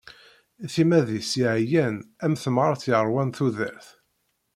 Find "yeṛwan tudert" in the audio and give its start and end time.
2.91-3.87